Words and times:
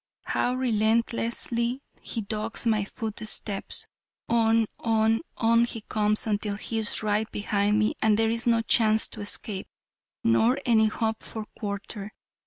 How 0.23 0.55
relentlessly 0.55 1.83
he 2.01 2.21
dogs 2.21 2.65
my 2.65 2.85
footsteps. 2.85 3.85
On, 4.27 4.65
on, 4.79 5.21
on 5.37 5.65
he 5.65 5.81
comes 5.81 6.25
until 6.25 6.55
he 6.55 6.79
is 6.79 7.03
right 7.03 7.31
behind 7.31 7.77
me 7.77 7.93
and 8.01 8.17
there 8.17 8.31
is 8.31 8.47
no 8.47 8.61
chance 8.63 9.07
to 9.09 9.21
escape 9.21 9.67
nor 10.23 10.57
any 10.65 10.87
hope 10.87 11.21
for 11.21 11.45
quarter. 11.55 12.13